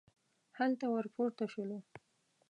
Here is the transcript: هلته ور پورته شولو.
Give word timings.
هلته 0.57 0.85
ور 0.93 1.05
پورته 1.15 1.45
شولو. 1.53 1.79